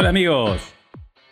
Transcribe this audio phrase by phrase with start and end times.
[0.00, 0.62] Hola amigos,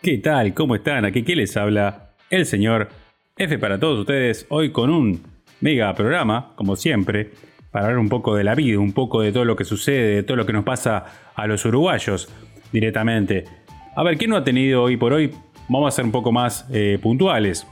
[0.03, 0.53] ¿qué tal?
[0.53, 1.07] ¿Cómo están?
[1.07, 2.91] Aquí ¿qué les habla el señor
[3.35, 5.23] F para todos ustedes, hoy con un
[5.63, 7.31] mega programa, como siempre,
[7.71, 10.23] para hablar un poco de la vida, un poco de todo lo que sucede, de
[10.23, 12.29] todo lo que nos pasa a los uruguayos
[12.71, 13.47] directamente.
[13.97, 15.31] A ver, ¿quién no ha tenido hoy por hoy?
[15.71, 17.67] Vamos a ser un poco más eh, puntuales.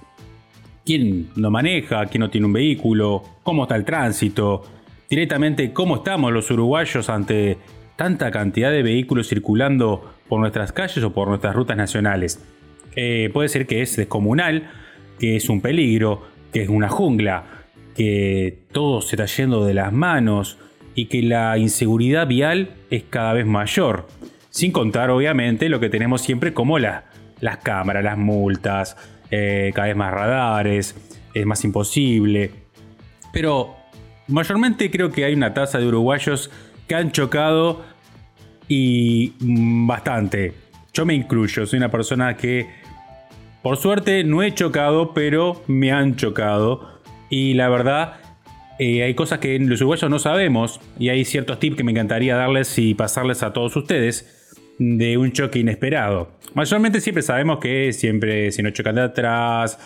[0.83, 2.07] ¿Quién no maneja?
[2.07, 3.23] ¿Quién no tiene un vehículo?
[3.43, 4.65] ¿Cómo está el tránsito?
[5.11, 7.59] Directamente, ¿cómo estamos los uruguayos ante
[7.97, 12.45] tanta cantidad de vehículos circulando por nuestras calles o por nuestras rutas nacionales?
[12.95, 14.71] Eh, puede ser que es descomunal,
[15.19, 17.45] que es un peligro, que es una jungla,
[17.95, 20.59] que todo se está yendo de las manos
[20.95, 24.07] y que la inseguridad vial es cada vez mayor.
[24.51, 27.03] Sin contar, obviamente, lo que tenemos siempre como las
[27.63, 28.97] cámaras, las multas,
[29.31, 30.97] eh, cada vez más radares,
[31.35, 32.51] es más imposible.
[33.33, 33.77] Pero
[34.29, 36.51] mayormente creo que hay una tasa de uruguayos
[36.89, 37.85] que han chocado
[38.69, 40.53] y bastante.
[40.93, 42.67] Yo me incluyo, soy una persona que
[43.63, 47.01] por suerte no he chocado, pero me han chocado.
[47.29, 48.15] Y la verdad,
[48.79, 52.37] eh, hay cosas que los uruguayos no sabemos y hay ciertos tips que me encantaría
[52.37, 56.31] darles y pasarles a todos ustedes de un choque inesperado.
[56.55, 59.79] Mayormente siempre sabemos que siempre si no chocan de atrás,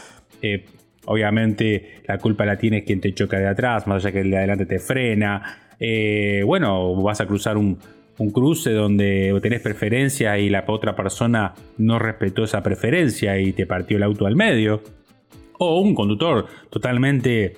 [0.42, 0.67] eh,
[1.06, 4.39] obviamente la culpa la tienes quien te choca de atrás, más allá que el de
[4.39, 5.72] adelante te frena.
[5.78, 7.78] Eh, bueno, vas a cruzar un,
[8.20, 13.66] un cruce donde tenés preferencia y la otra persona no respetó esa preferencia y te
[13.66, 14.82] partió el auto al medio.
[15.58, 17.56] O un conductor totalmente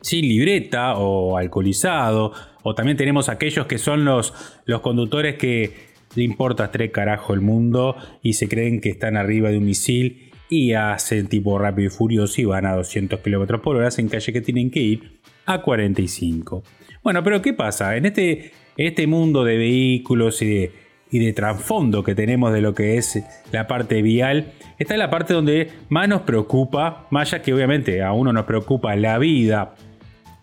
[0.00, 2.32] sin libreta o alcoholizado.
[2.62, 4.32] O también tenemos aquellos que son los,
[4.64, 5.74] los conductores que
[6.14, 10.30] le importa tres carajo el mundo y se creen que están arriba de un misil
[10.48, 14.32] y hacen tipo rápido y furioso y van a 200 km por hora en calle
[14.32, 16.62] que tienen que ir a 45.
[17.02, 17.94] Bueno, pero ¿qué pasa?
[17.94, 20.70] En este este mundo de vehículos y
[21.10, 25.34] de, trasfondo que tenemos de lo que es la parte vial, está en la parte
[25.34, 29.74] donde más nos preocupa, más allá que obviamente a uno nos preocupa la vida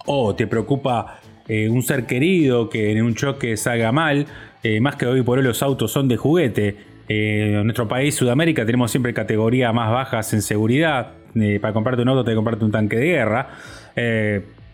[0.05, 4.25] o te preocupa eh, un ser querido que en un choque salga mal,
[4.63, 6.75] eh, más que hoy por hoy los autos son de juguete.
[7.07, 11.13] Eh, en nuestro país, Sudamérica, tenemos siempre categorías más bajas en seguridad.
[11.61, 13.49] para comprarte un auto, te comprarte un tanque de guerra.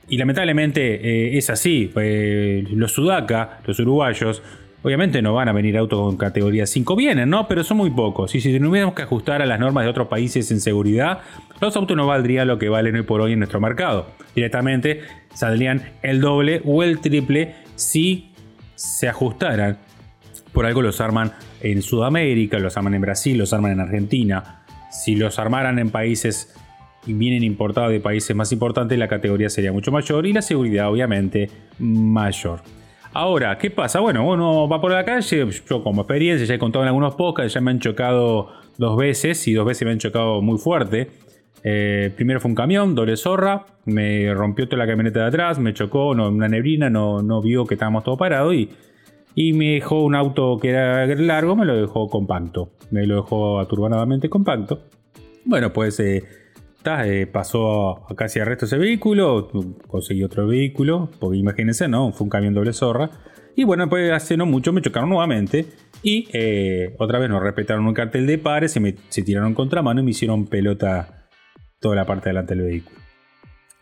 [0.09, 1.91] Y lamentablemente eh, es así.
[1.95, 4.41] Eh, los sudaca, los uruguayos,
[4.83, 6.95] obviamente no van a venir autos con categoría 5.
[6.95, 7.47] Vienen, ¿no?
[7.47, 8.33] Pero son muy pocos.
[8.35, 11.19] Y si tuviéramos que ajustar a las normas de otros países en seguridad,
[11.59, 14.07] los autos no valdrían lo que valen hoy por hoy en nuestro mercado.
[14.35, 15.01] Directamente
[15.33, 18.31] saldrían el doble o el triple si
[18.75, 19.77] se ajustaran.
[20.51, 21.31] Por algo los arman
[21.61, 24.63] en Sudamérica, los arman en Brasil, los arman en Argentina.
[24.91, 26.53] Si los armaran en países
[27.05, 31.49] vienen importados de países más importantes, la categoría sería mucho mayor y la seguridad obviamente
[31.79, 32.61] mayor.
[33.13, 33.99] Ahora, ¿qué pasa?
[33.99, 37.53] Bueno, uno va por la calle, yo como experiencia ya he contado en algunos podcasts,
[37.53, 41.09] ya me han chocado dos veces y dos veces me han chocado muy fuerte.
[41.63, 45.73] Eh, primero fue un camión, doble zorra, me rompió toda la camioneta de atrás, me
[45.73, 48.69] chocó, no, una neblina, no, no vio que estábamos todos parados y,
[49.35, 53.59] y me dejó un auto que era largo, me lo dejó compacto, me lo dejó
[53.59, 54.83] aturbadamente compacto.
[55.43, 56.23] Bueno, pues eh,
[56.85, 59.49] eh, pasó casi al resto ese vehículo,
[59.87, 62.11] conseguí otro vehículo, porque imagínense, ¿no?
[62.11, 63.09] Fue un camión doble zorra.
[63.55, 65.67] Y bueno, pues hace no mucho me chocaron nuevamente
[66.03, 69.99] y eh, otra vez no respetaron un cartel de pares, se, me, se tiraron contramano
[69.99, 71.27] y me hicieron pelota
[71.79, 72.97] toda la parte delante del vehículo.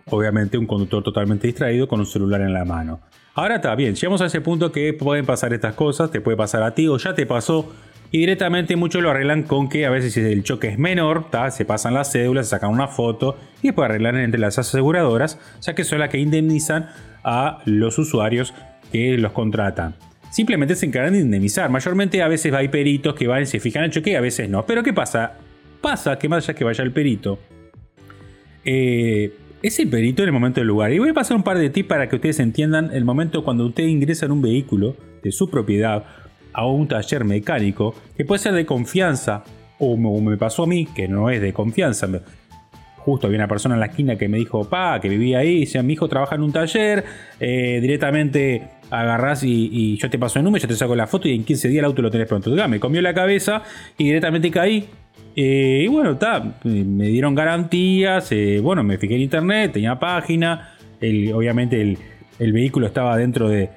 [0.10, 3.02] Obviamente un conductor totalmente distraído con un celular en la mano.
[3.36, 6.64] Ahora está bien, llegamos a ese punto que pueden pasar estas cosas, te puede pasar
[6.64, 7.72] a ti o ya te pasó
[8.12, 11.66] y directamente muchos lo arreglan con que a veces si el choque es menor, se
[11.66, 15.84] pasan las cédulas, se sacan una foto y después arreglan entre las aseguradoras, ya que
[15.84, 16.88] son las que indemnizan
[17.24, 18.54] a los usuarios
[18.92, 19.96] que los contratan.
[20.32, 21.70] Simplemente se encargan de indemnizar.
[21.70, 24.50] Mayormente a veces hay peritos que van y se fijan el choque y a veces
[24.50, 24.66] no.
[24.66, 25.34] Pero ¿qué pasa?
[25.82, 27.40] Pasa que más allá que vaya el perito,
[28.66, 30.92] eh, es el perito en el momento del lugar.
[30.92, 33.66] Y voy a pasar un par de tips para que ustedes entiendan el momento cuando
[33.66, 36.06] usted ingresa en un vehículo de su propiedad
[36.60, 39.44] a un taller mecánico que puede ser de confianza
[39.80, 42.08] o me pasó a mí que no es de confianza.
[42.98, 45.82] Justo había una persona en la esquina que me dijo, pa, que vivía ahí, decía,
[45.84, 47.06] mi hijo trabaja en un taller,
[47.40, 51.34] eh, directamente agarrás y, yo te paso el número, yo te saco la foto y
[51.34, 52.52] en 15 días el auto lo tenés pronto.
[52.68, 53.64] me comió la cabeza
[53.98, 54.86] y directamente caí.
[55.38, 60.76] Eh, y bueno, está, me dieron garantías, eh, bueno, me fijé en internet, tenía página,
[61.34, 63.70] obviamente el, vehículo estaba dentro de,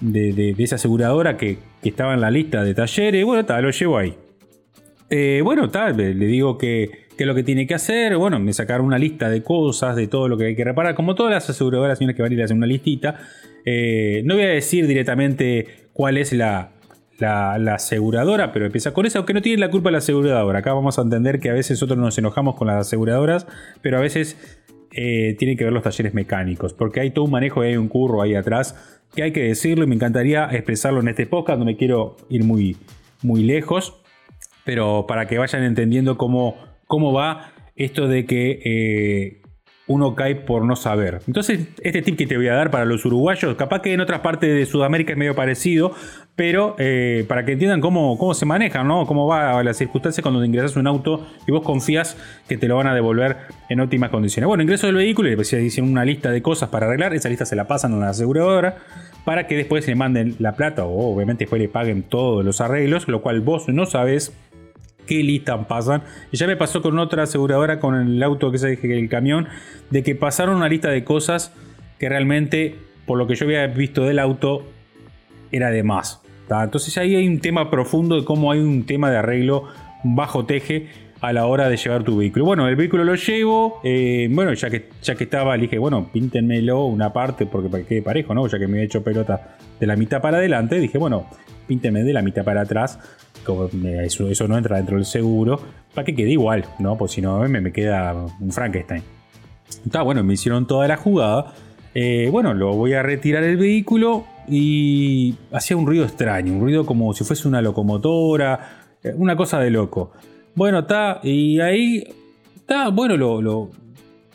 [0.00, 3.24] de esa aseguradora que que estaba en la lista de talleres.
[3.24, 4.12] Bueno, tal, lo llevo ahí.
[5.08, 8.16] Eh, bueno, tal, le digo que, es lo que tiene que hacer.
[8.16, 10.96] Bueno, me sacaron una lista de cosas, de todo lo que hay que reparar.
[10.96, 13.20] Como todas las aseguradoras, señores que van a ir a hacer una listita.
[13.64, 16.72] Eh, no voy a decir directamente cuál es la,
[17.20, 20.58] la, aseguradora, pero empieza con eso, aunque no tiene la culpa la aseguradora.
[20.58, 23.46] Acá vamos a entender que a veces nosotros nos enojamos con las aseguradoras,
[23.80, 24.36] pero a veces
[24.96, 27.88] eh, tiene que ver los talleres mecánicos, porque hay todo un manejo y hay un
[27.88, 31.66] curro ahí atrás que hay que decirlo y me encantaría expresarlo en este podcast, no
[31.66, 32.76] me quiero ir muy,
[33.22, 34.02] muy lejos,
[34.64, 36.56] pero para que vayan entendiendo cómo,
[36.86, 39.42] cómo va esto de que eh,
[39.88, 41.20] uno cae por no saber.
[41.26, 44.20] Entonces, este tip que te voy a dar para los uruguayos, capaz que en otras
[44.20, 45.94] partes de Sudamérica es medio parecido,
[46.34, 49.06] pero eh, para que entiendan cómo, cómo se maneja, ¿no?
[49.06, 52.16] cómo va la circunstancia cuando te ingresas un auto y vos confías
[52.48, 53.36] que te lo van a devolver
[53.68, 54.48] en óptimas condiciones.
[54.48, 57.46] Bueno, ingreso del vehículo y después dicen una lista de cosas para arreglar, esa lista
[57.46, 58.76] se la pasan a la aseguradora
[59.24, 63.08] para que después le manden la plata o obviamente después le paguen todos los arreglos,
[63.08, 64.32] lo cual vos no sabes
[65.06, 66.02] qué lista pasan.
[66.32, 69.48] Ya me pasó con otra aseguradora con el auto que se dije el camión,
[69.90, 71.52] de que pasaron una lista de cosas
[71.98, 72.76] que realmente,
[73.06, 74.66] por lo que yo había visto del auto,
[75.52, 76.20] era de más.
[76.48, 79.64] Entonces ahí hay un tema profundo de cómo hay un tema de arreglo
[80.04, 80.88] bajo teje
[81.20, 82.44] a la hora de llevar tu vehículo.
[82.44, 86.08] Bueno, el vehículo lo llevo, eh, bueno, ya que, ya que estaba, le dije, bueno,
[86.12, 88.46] píntenmelo una parte porque para que quede parejo, ¿no?
[88.46, 91.26] Ya que me había hecho pelota de la mitad para adelante, dije, bueno,
[91.66, 92.98] píntenme de la mitad para atrás
[94.04, 95.60] eso, no entra dentro del seguro,
[95.94, 96.96] para que quede igual, ¿no?
[96.96, 99.02] Pues si no, me, me queda un Frankenstein.
[99.84, 101.54] Está bueno, me hicieron toda la jugada.
[101.94, 106.84] Eh, bueno, lo voy a retirar el vehículo y hacía un ruido extraño, un ruido
[106.86, 110.12] como si fuese una locomotora, eh, una cosa de loco.
[110.54, 112.04] Bueno, está, y ahí
[112.54, 113.70] está, bueno, lo,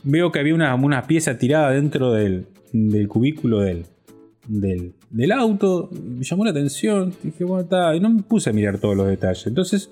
[0.04, 3.86] veo que había una, una pieza tirada dentro del, del cubículo del,
[4.48, 4.94] del,
[5.32, 8.96] auto, me llamó la atención, dije, bueno, está, y no me puse a mirar todos
[8.96, 9.46] los detalles.
[9.48, 9.90] Entonces,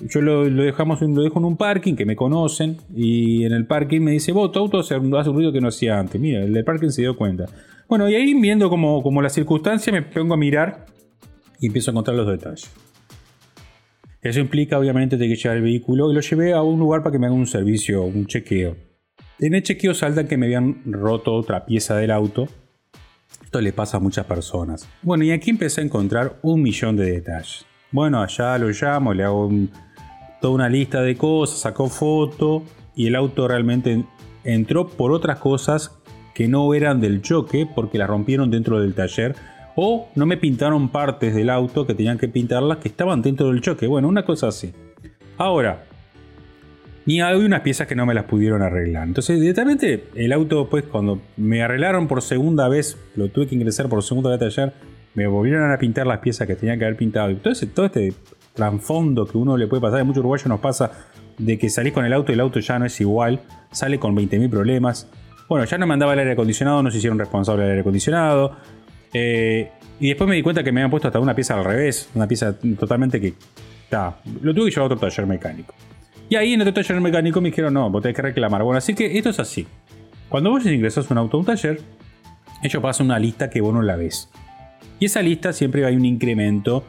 [0.00, 4.00] yo lo, dejamos, lo dejo en un parking que me conocen, y en el parking
[4.00, 6.20] me dice, vos, tu auto hace, un ruido que no hacía antes.
[6.20, 7.46] Mira, el del parking se dio cuenta.
[7.88, 10.86] Bueno, y ahí viendo como, como la circunstancia, me pongo a mirar
[11.58, 12.70] y empiezo a encontrar los detalles.
[14.20, 17.12] Eso implica, obviamente, de que llevar el vehículo y lo llevé a un lugar para
[17.12, 18.76] que me haga un servicio, un chequeo.
[19.38, 22.48] En el chequeo salta que me habían roto otra pieza del auto
[23.48, 24.86] esto le pasa a muchas personas.
[25.00, 27.64] Bueno, y aquí empecé a encontrar un millón de detalles.
[27.90, 29.50] Bueno, allá lo llamo, le hago
[30.42, 32.62] toda una lista de cosas, sacó foto
[32.94, 34.04] y el auto realmente
[34.44, 35.98] entró por otras cosas
[36.34, 39.34] que no eran del choque porque las rompieron dentro del taller
[39.76, 43.62] o no me pintaron partes del auto que tenían que pintarlas que estaban dentro del
[43.62, 43.86] choque.
[43.86, 44.74] Bueno, una cosa así.
[45.38, 45.86] Ahora,
[47.08, 49.08] ni hay unas piezas que no me las pudieron arreglar.
[49.08, 53.88] Entonces, directamente el auto, pues cuando me arreglaron por segunda vez, lo tuve que ingresar
[53.88, 54.74] por segunda vez ayer,
[55.14, 57.30] me volvieron a pintar las piezas que tenían que haber pintado.
[57.30, 58.12] Y todo, este
[58.52, 60.92] trasfondo que uno le puede pasar, a muchos uruguayos nos pasa
[61.38, 63.40] de que salís con el auto y el auto ya no es igual,
[63.70, 65.08] sale con 20.000 problemas.
[65.48, 68.54] Bueno, ya no me andaba el aire acondicionado, no se hicieron responsable del aire acondicionado.
[69.14, 72.10] Eh, y después me di cuenta que me habían puesto hasta una pieza al revés,
[72.14, 73.32] una pieza totalmente que...
[73.84, 75.74] está lo tuve que llevar a otro taller mecánico.
[76.28, 78.62] Y ahí en el taller mecánico me dijeron, no, vos tenés que reclamar.
[78.62, 79.66] Bueno, así que esto es así.
[80.28, 81.80] Cuando vos ingresas un auto a un taller,
[82.62, 84.28] ellos pasan una lista que vos no la ves.
[85.00, 86.84] Y esa lista siempre hay un incremento,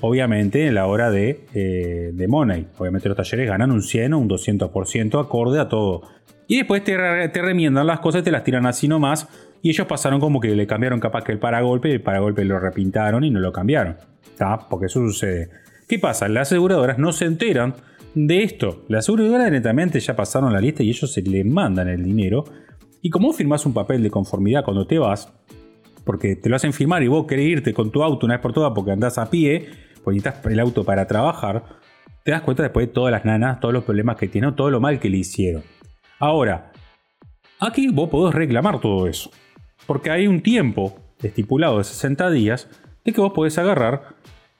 [0.00, 2.66] obviamente, en la hora de, eh, de money.
[2.76, 6.02] Obviamente los talleres ganan un 100 o un 200% acorde a todo.
[6.46, 6.94] Y después te,
[7.28, 9.28] te remiendan las cosas, te las tiran así nomás.
[9.62, 13.24] Y ellos pasaron como que le cambiaron capaz que el paragolpe, el paragolpe lo repintaron
[13.24, 13.96] y no lo cambiaron.
[14.26, 14.58] ¿Está?
[14.68, 15.48] Porque eso sucede.
[15.88, 16.28] ¿Qué pasa?
[16.28, 17.74] Las aseguradoras no se enteran
[18.14, 18.84] de esto.
[18.88, 22.44] La aseguradora netamente ya pasaron la lista y ellos se le mandan el dinero.
[23.02, 25.32] Y como firmás un papel de conformidad cuando te vas,
[26.04, 28.52] porque te lo hacen firmar y vos querés irte con tu auto una vez por
[28.52, 29.68] todas porque andás a pie,
[30.02, 31.64] porque necesitas el auto para trabajar,
[32.24, 34.80] te das cuenta después de todas las nanas, todos los problemas que tiene, todo lo
[34.80, 35.62] mal que le hicieron.
[36.18, 36.72] Ahora,
[37.60, 39.30] aquí vos podés reclamar todo eso.
[39.86, 42.68] Porque hay un tiempo estipulado de 60 días
[43.04, 44.14] de que vos podés agarrar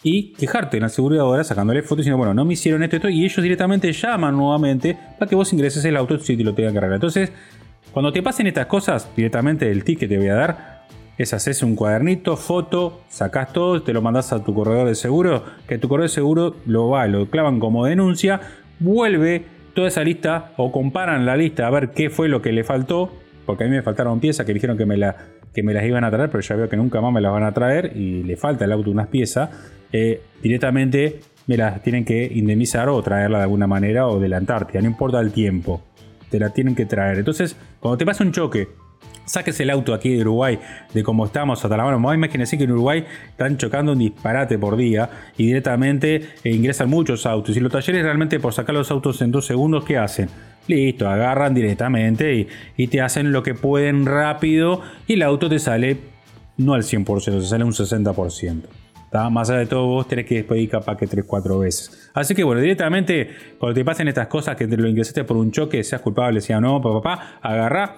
[0.04, 3.24] y quejarte en la aseguradora sacándole fotos diciendo, bueno, no me hicieron esto, esto, y
[3.24, 6.78] ellos directamente llaman nuevamente para que vos ingreses el auto si te lo tengan que
[6.78, 6.96] arreglar.
[6.98, 7.32] Entonces,
[7.90, 10.74] cuando te pasen estas cosas, directamente el ticket te voy a dar
[11.16, 15.44] es haces un cuadernito, foto, sacás todo, te lo mandás a tu corredor de seguro,
[15.68, 18.40] que tu corredor de seguro lo va, lo clavan como denuncia,
[18.80, 19.44] vuelve
[19.74, 23.12] toda esa lista o comparan la lista a ver qué fue lo que le faltó,
[23.46, 25.16] porque a mí me faltaron piezas que dijeron que me, la,
[25.54, 27.44] que me las iban a traer, pero ya veo que nunca más me las van
[27.44, 29.50] a traer y le falta el auto unas piezas.
[29.92, 34.38] Eh, directamente me las tienen que indemnizar o traerla de alguna manera o de la
[34.38, 35.82] Antártida, no importa el tiempo,
[36.30, 37.18] te la tienen que traer.
[37.18, 38.68] Entonces, cuando te pasa un choque,
[39.24, 40.58] saques el auto aquí de Uruguay,
[40.92, 42.14] de cómo estamos hasta la mano.
[42.14, 47.26] Imagínense que en Uruguay están chocando un disparate por día y directamente eh, ingresan muchos
[47.26, 47.56] autos.
[47.56, 50.28] Y los talleres realmente por sacar los autos en dos segundos, ¿qué hacen?
[50.66, 55.98] Listo, agarran directamente y, te hacen lo que pueden rápido y el auto te sale
[56.56, 58.62] no al 100%, te sale un 60%.
[59.30, 62.10] Más allá de todo, vos tenés que después ir capaz que 3-4 veces.
[62.14, 63.30] Así que bueno, directamente,
[63.60, 66.60] cuando te pasen estas cosas que te lo ingresaste por un choque, seas culpable, sea
[66.60, 67.96] no, papá, papá, agarrá,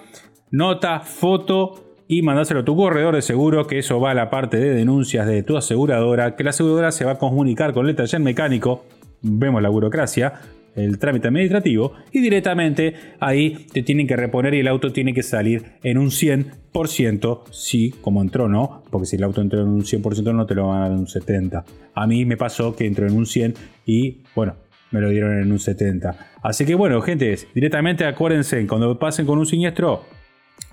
[0.51, 4.57] nota, foto y mandáselo a tu corredor de seguro, que eso va a la parte
[4.57, 8.21] de denuncias de tu aseguradora, que la aseguradora se va a comunicar con el taller
[8.21, 8.85] mecánico,
[9.23, 10.33] vemos la burocracia,
[10.77, 15.23] el trámite administrativo y directamente ahí te tienen que reponer y el auto tiene que
[15.23, 18.83] salir en un 100%, sí, como entró, ¿no?
[18.89, 20.99] Porque si el auto entró en un 100% no te lo van a dar en
[20.99, 21.63] un 70%.
[21.93, 23.55] A mí me pasó que entró en un 100
[23.85, 24.55] y bueno,
[24.91, 26.15] me lo dieron en un 70.
[26.43, 30.05] Así que bueno, gente, directamente acuérdense, cuando pasen con un siniestro,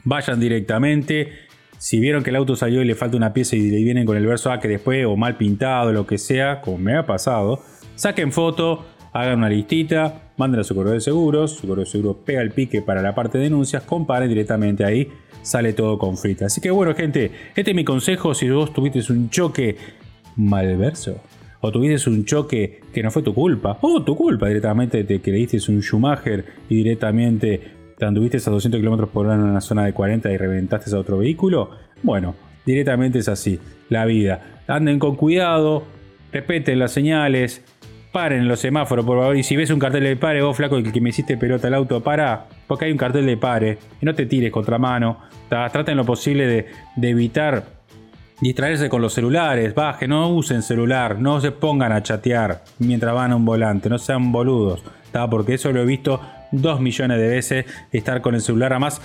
[0.05, 1.29] vayan directamente.
[1.79, 4.17] Si vieron que el auto salió y le falta una pieza y le vienen con
[4.17, 7.63] el verso A que después o mal pintado, lo que sea, como me ha pasado,
[7.95, 12.17] saquen foto, hagan una listita, manden a su correo de seguros, su correo de seguros
[12.27, 15.09] pega el pique para la parte de denuncias, comparen directamente ahí,
[15.41, 16.47] sale todo con frita.
[16.47, 19.77] Así que bueno, gente, este es mi consejo si vos tuviste un choque
[20.37, 21.21] malverso.
[21.61, 25.59] O tuviste un choque que no fue tu culpa, o tu culpa directamente te diste
[25.73, 27.61] un Schumacher y directamente
[27.97, 30.99] te anduviste a 200 km por hora en una zona de 40 y reventaste a
[30.99, 31.71] otro vehículo.
[32.03, 32.35] Bueno,
[32.67, 34.61] directamente es así, la vida.
[34.67, 35.85] Anden con cuidado,
[36.33, 37.63] respeten las señales,
[38.15, 39.37] paren en los semáforos, por favor.
[39.37, 41.75] Y si ves un cartel de pare, vos flaco, el que me hiciste pelota al
[41.75, 43.79] auto, para, porque hay un cartel de pare.
[44.01, 45.19] Y no te tires contra mano.
[45.49, 47.65] Traten lo posible de, evitar
[48.41, 49.75] distraerse con los celulares.
[49.75, 53.99] Baje, no usen celular, no se pongan a chatear mientras van a un volante, no
[53.99, 54.85] sean boludos.
[55.29, 56.21] Porque eso lo he visto
[56.53, 58.73] dos millones de veces, estar con el celular.
[58.73, 59.03] Además,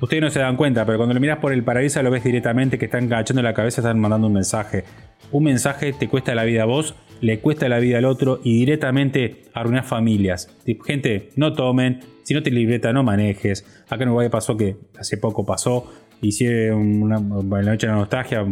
[0.00, 2.78] Ustedes no se dan cuenta, pero cuando lo miras por el paraíso lo ves directamente
[2.78, 4.84] que están agachando la cabeza, están mandando un mensaje.
[5.32, 8.58] Un mensaje te cuesta la vida a vos, le cuesta la vida al otro y
[8.60, 10.54] directamente arruinas familias.
[10.84, 13.64] Gente, no tomen, si no te libreta, no manejes.
[13.88, 17.98] Acá en Uruguay pasó que hace poco pasó, hicieron una, en la noche de la
[17.98, 18.46] nostalgia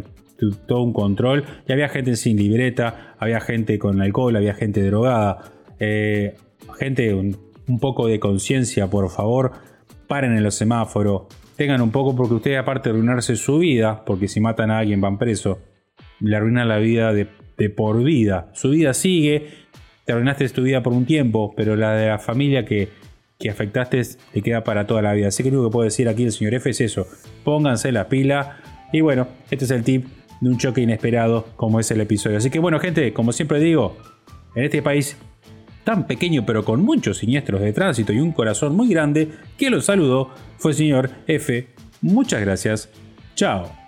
[0.67, 5.53] todo un control y había gente sin libreta, había gente con alcohol, había gente drogada.
[5.79, 6.35] Eh,
[6.79, 9.53] gente, un poco de conciencia, por favor
[10.07, 11.23] paren en los semáforos,
[11.57, 15.01] tengan un poco porque ustedes aparte de arruinarse su vida, porque si matan a alguien
[15.01, 15.59] van preso,
[16.21, 17.29] le arruinan la vida de,
[17.75, 18.51] por vida.
[18.55, 19.49] Su vida sigue,
[20.05, 22.89] te arruinaste tu vida por un tiempo, pero la de la familia que,
[23.39, 25.29] que afectaste te queda para toda la vida.
[25.29, 27.07] Así que lo que puedo decir aquí el señor F es eso,
[27.45, 28.59] pónganse la pila
[28.93, 30.07] y bueno, este es el tip
[30.41, 32.39] de un choque inesperado como es el episodio.
[32.39, 33.97] Así que bueno gente, como siempre digo,
[34.55, 35.17] en este país
[35.85, 39.81] tan pequeño pero con muchos siniestros de tránsito y un corazón muy grande, que lo
[39.81, 41.69] saludó fue el señor F.
[42.03, 42.91] Muchas gracias.
[43.35, 43.86] Chao.